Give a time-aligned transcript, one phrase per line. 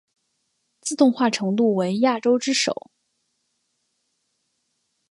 [0.79, 2.89] 自动化程度为亚洲之首。